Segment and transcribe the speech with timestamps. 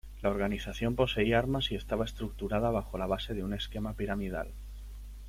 [0.23, 4.51] La organización poseía armas y estaba estructurada bajo la base de un esquema piramidal.